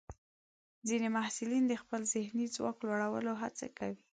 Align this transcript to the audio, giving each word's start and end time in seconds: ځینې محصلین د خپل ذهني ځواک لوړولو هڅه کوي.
ځینې 0.87 1.07
محصلین 1.15 1.63
د 1.67 1.73
خپل 1.81 2.01
ذهني 2.13 2.45
ځواک 2.55 2.77
لوړولو 2.87 3.31
هڅه 3.41 3.67
کوي. 3.77 3.99